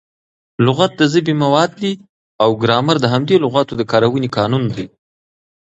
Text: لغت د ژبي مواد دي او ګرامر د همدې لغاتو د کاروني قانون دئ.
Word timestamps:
لغت 0.65 0.91
د 0.99 1.01
ژبي 1.13 1.33
مواد 1.43 1.71
دي 1.81 1.93
او 2.43 2.49
ګرامر 2.61 2.95
د 3.01 3.05
همدې 3.13 3.35
لغاتو 3.43 3.73
د 3.77 3.81
کاروني 3.91 4.29
قانون 4.37 4.63
دئ. 4.75 4.87